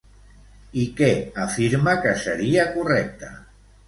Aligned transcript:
I 0.83 0.85
què 1.01 1.09
afirma 1.43 1.93
que 2.05 2.13
seria 2.23 2.65
correcte? 2.79 3.31